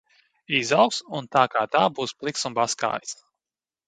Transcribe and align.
Izaugs 0.59 1.01
un 1.19 1.29
tā 1.35 1.43
kā 1.55 1.65
tā 1.75 1.81
būs 1.99 2.13
pliks 2.23 2.47
un 2.51 2.57
baskājis. 2.61 3.13